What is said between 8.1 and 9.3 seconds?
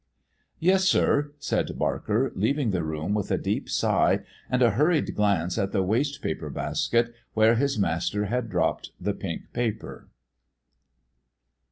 had dropped the